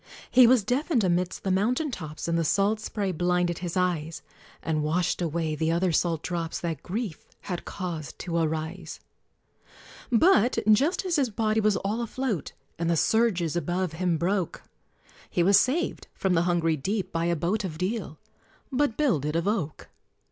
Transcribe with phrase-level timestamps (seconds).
[0.31, 4.23] He was deafened amidst the mountain tops, And the salt spray blinded his eyes,
[4.63, 8.99] And washed away the other salt drops That grief had caused to arise:
[10.11, 14.63] But just as his body was all afloat, And the surges above him broke,
[15.29, 18.17] He was saved from the hungry deep by a boat Of Deal
[18.71, 19.89] (but builded of oak).